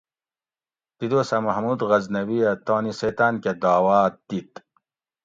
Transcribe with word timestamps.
دی 0.97 1.05
دوسہ 1.11 1.37
محمود 1.47 1.79
غزنوی 1.89 2.39
ھہ 2.43 2.53
تانی 2.65 2.91
سیتاۤن 2.99 3.33
کہ 3.43 3.51
داعوات 3.61 4.13
دِت 4.27 4.51